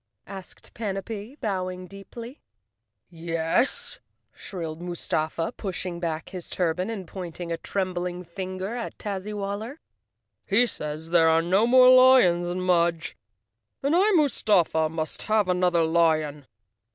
[0.25, 2.41] asked Panapee bow¬ ing deeply.
[3.11, 3.99] "Yes,"
[4.33, 9.77] shrilled Mustafa, pushing back his turban and pointing a trembling finger at Tazzywaller.
[10.47, 13.15] "He says there are no more lions in Mudge
[13.83, 16.47] and I, Mustafa, must have another lion."